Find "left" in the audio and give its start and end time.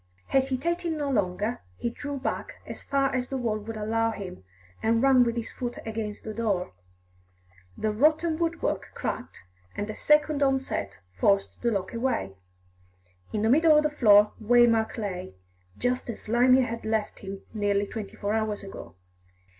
16.83-17.19